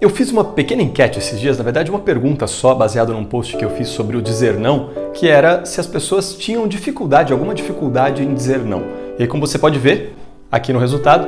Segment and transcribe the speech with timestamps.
[0.00, 3.56] Eu fiz uma pequena enquete esses dias, na verdade, uma pergunta só, baseada num post
[3.56, 7.52] que eu fiz sobre o dizer não, que era se as pessoas tinham dificuldade, alguma
[7.52, 8.84] dificuldade em dizer não.
[9.18, 10.14] E aí, como você pode ver
[10.52, 11.26] aqui no resultado,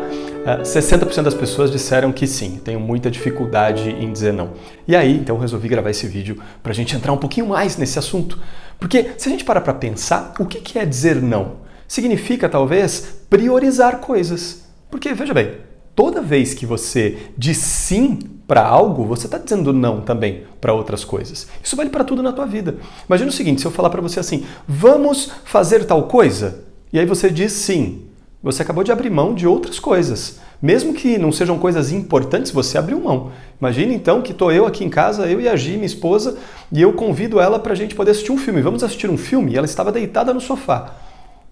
[0.62, 4.50] 60% eh, das pessoas disseram que sim, tenho muita dificuldade em dizer não.
[4.87, 7.77] E aí, então, eu resolvi gravar esse vídeo para a gente entrar um pouquinho mais
[7.77, 8.39] nesse assunto.
[8.79, 11.57] Porque se a gente parar para pensar, o que é dizer não?
[11.89, 14.62] Significa, talvez, priorizar coisas.
[14.89, 15.55] Porque, veja bem,
[16.01, 18.19] toda vez que você diz sim
[18.49, 21.46] para algo, você está dizendo não também para outras coisas.
[21.63, 22.77] Isso vale para tudo na tua vida.
[23.07, 27.05] Imagina o seguinte, se eu falar para você assim, vamos fazer tal coisa, e aí
[27.05, 28.05] você diz sim,
[28.43, 30.41] você acabou de abrir mão de outras coisas.
[30.63, 33.30] Mesmo que não sejam coisas importantes, você abriu mão.
[33.61, 36.39] Imagina então que estou eu aqui em casa, eu e a Gi, minha esposa,
[36.72, 38.62] e eu convido ela para a gente poder assistir um filme.
[38.62, 39.53] Vamos assistir um filme?
[39.53, 41.09] E ela estava deitada no sofá.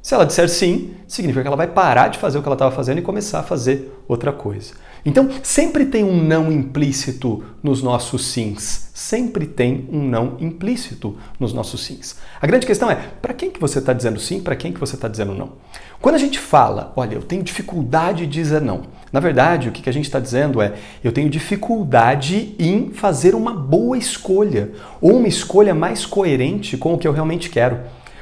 [0.09, 2.75] Se ela disser sim, significa que ela vai parar de fazer o que ela estava
[2.75, 4.73] fazendo e começar a fazer outra coisa.
[5.05, 8.91] Então, sempre tem um não implícito nos nossos sims.
[8.95, 12.17] Sempre tem um não implícito nos nossos sims.
[12.41, 14.95] A grande questão é, para quem que você está dizendo sim, para quem que você
[14.95, 15.53] está dizendo não?
[16.01, 19.91] Quando a gente fala, olha, eu tenho dificuldade de dizer não, na verdade, o que
[19.91, 20.73] a gente está dizendo é,
[21.05, 24.73] eu tenho dificuldade em fazer uma boa escolha,
[25.03, 27.79] ou uma escolha mais coerente com o que eu realmente quero.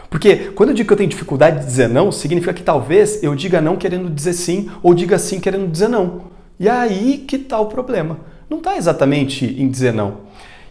[0.09, 3.35] Porque quando eu digo que eu tenho dificuldade de dizer não, significa que talvez eu
[3.35, 6.23] diga não querendo dizer sim, ou diga sim querendo dizer não.
[6.59, 8.19] E aí que está o problema.
[8.49, 10.19] Não está exatamente em dizer não.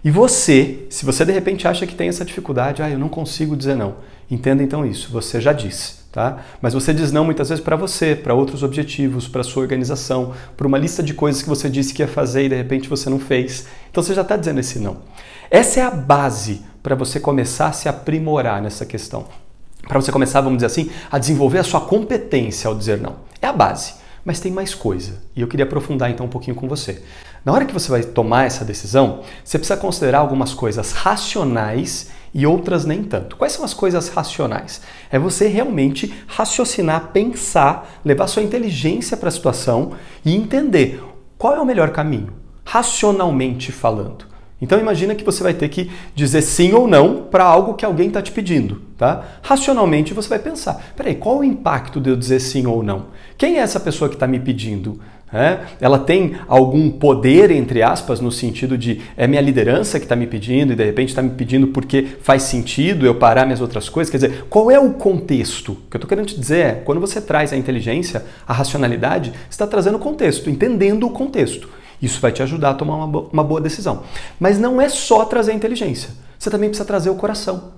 [0.03, 3.55] E você, se você de repente acha que tem essa dificuldade, ah, eu não consigo
[3.55, 3.95] dizer não,
[4.29, 6.37] entenda então isso, você já disse, tá?
[6.61, 10.65] Mas você diz não muitas vezes para você, para outros objetivos, para sua organização, para
[10.65, 13.19] uma lista de coisas que você disse que ia fazer e de repente você não
[13.19, 13.67] fez.
[13.91, 14.99] Então você já está dizendo esse não.
[15.51, 19.25] Essa é a base para você começar a se aprimorar nessa questão.
[19.85, 23.17] Para você começar, vamos dizer assim, a desenvolver a sua competência ao dizer não.
[23.41, 23.95] É a base.
[24.23, 25.21] Mas tem mais coisa.
[25.35, 27.03] E eu queria aprofundar então um pouquinho com você.
[27.43, 32.45] Na hora que você vai tomar essa decisão, você precisa considerar algumas coisas racionais e
[32.45, 33.37] outras nem tanto.
[33.37, 34.81] Quais são as coisas racionais?
[35.09, 39.93] É você realmente raciocinar, pensar, levar sua inteligência para a situação
[40.25, 41.01] e entender
[41.37, 42.33] qual é o melhor caminho,
[42.65, 44.34] racionalmente falando.
[44.61, 48.07] Então imagina que você vai ter que dizer sim ou não para algo que alguém
[48.07, 49.23] está te pedindo, tá?
[49.41, 53.07] Racionalmente você vai pensar, peraí, qual o impacto de eu dizer sim ou não?
[53.37, 54.99] Quem é essa pessoa que está me pedindo?
[55.33, 55.59] É?
[55.81, 60.27] Ela tem algum poder, entre aspas, no sentido de é minha liderança que está me
[60.27, 64.09] pedindo e de repente está me pedindo porque faz sentido eu parar minhas outras coisas?
[64.09, 65.73] Quer dizer, qual é o contexto?
[65.73, 69.31] O que eu estou querendo te dizer é, quando você traz a inteligência, a racionalidade,
[69.31, 71.67] você está trazendo o contexto, entendendo o contexto.
[72.01, 74.03] Isso vai te ajudar a tomar uma, bo uma boa decisão.
[74.39, 77.73] Mas não é só trazer a inteligência, você também precisa trazer o coração.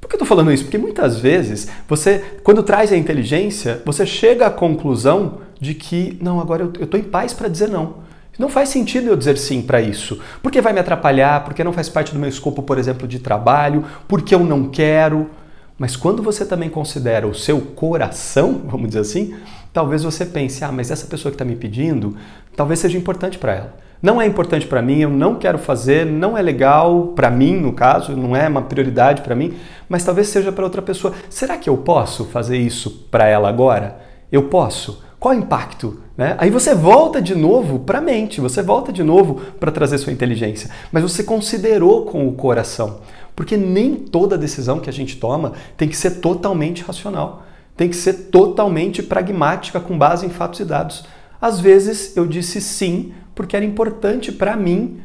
[0.00, 0.64] Por que eu estou falando isso?
[0.64, 6.40] Porque muitas vezes você, quando traz a inteligência, você chega à conclusão de que, não,
[6.40, 8.04] agora eu estou em paz para dizer não.
[8.38, 10.20] Não faz sentido eu dizer sim para isso.
[10.42, 13.84] Porque vai me atrapalhar, porque não faz parte do meu escopo, por exemplo, de trabalho,
[14.06, 15.30] porque eu não quero.
[15.78, 19.34] Mas quando você também considera o seu coração, vamos dizer assim,
[19.74, 22.16] talvez você pense: ah, mas essa pessoa que está me pedindo,
[22.56, 23.74] talvez seja importante para ela.
[24.00, 27.72] Não é importante para mim, eu não quero fazer, não é legal para mim, no
[27.72, 29.54] caso, não é uma prioridade para mim,
[29.88, 31.14] mas talvez seja para outra pessoa.
[31.30, 33.98] Será que eu posso fazer isso para ela agora?
[34.30, 35.02] Eu posso?
[35.18, 36.00] Qual o impacto?
[36.18, 36.36] Né?
[36.38, 40.12] Aí você volta de novo para a mente, você volta de novo para trazer sua
[40.12, 43.00] inteligência, mas você considerou com o coração.
[43.34, 47.46] Porque nem toda decisão que a gente toma tem que ser totalmente racional,
[47.76, 51.04] tem que ser totalmente pragmática com base em fatos e dados.
[51.40, 55.00] Às vezes eu disse sim porque era importante para mim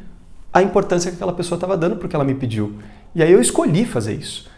[0.52, 2.76] a importância que aquela pessoa estava dando porque ela me pediu.
[3.14, 4.48] E aí eu escolhi fazer isso.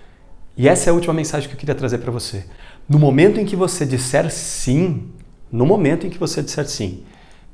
[0.57, 2.45] E essa é a última mensagem que eu queria trazer para você.
[2.89, 5.09] No momento em que você disser sim,
[5.51, 7.03] no momento em que você disser sim,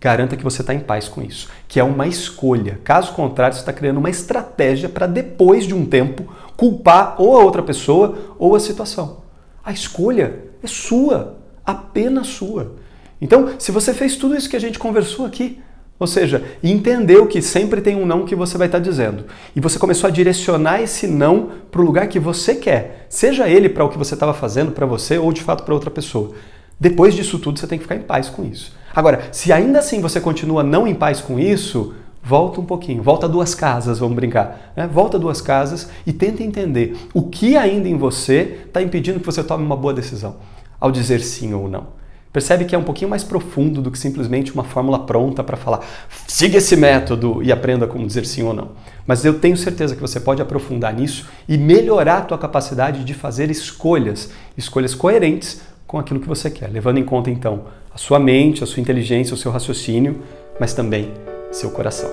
[0.01, 2.81] garanta que você está em paz com isso, que é uma escolha.
[2.83, 7.45] Caso contrário, você está criando uma estratégia para depois de um tempo culpar ou a
[7.45, 9.23] outra pessoa ou a situação.
[9.65, 12.77] A escolha é sua, apenas sua.
[13.21, 15.61] Então, se você fez tudo isso que a gente conversou aqui,
[15.99, 19.25] ou seja, entendeu que sempre tem um não que você vai estar dizendo,
[19.55, 23.69] e você começou a direcionar esse não para o lugar que você quer, seja ele
[23.69, 26.33] para o que você estava fazendo para você ou de fato para outra pessoa.
[26.79, 28.73] Depois disso tudo, você tem que ficar em paz com isso.
[28.95, 31.95] Agora, se ainda assim você continua não em paz com isso,
[32.29, 34.73] volta um pouquinho, volta duas casas, vamos brincar.
[34.77, 34.87] Né?
[34.87, 39.43] Volta duas casas e tenta entender o que ainda em você está impedindo que você
[39.43, 40.37] tome uma boa decisão
[40.79, 41.97] ao dizer sim ou não.
[42.31, 45.81] Percebe que é um pouquinho mais profundo do que simplesmente uma fórmula pronta para falar
[46.27, 48.73] siga esse método e aprenda como dizer sim ou não.
[49.07, 53.15] Mas eu tenho certeza que você pode aprofundar nisso e melhorar a tua capacidade de
[53.15, 58.19] fazer escolhas, escolhas coerentes com aquilo que você quer, levando em conta então a sua
[58.19, 60.21] mente, a sua inteligência, o seu raciocínio,
[60.61, 61.11] mas também
[61.51, 62.11] seu coração.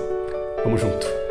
[0.62, 1.25] Tamo junto.